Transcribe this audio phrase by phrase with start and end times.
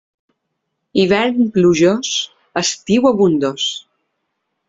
[1.01, 2.15] Hivern plujós,
[2.63, 3.67] estiu abundós.